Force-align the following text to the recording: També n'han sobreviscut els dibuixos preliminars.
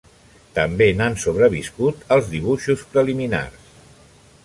També 0.55 0.87
n'han 1.01 1.17
sobreviscut 1.25 2.09
els 2.17 2.33
dibuixos 2.35 2.85
preliminars. 2.95 3.73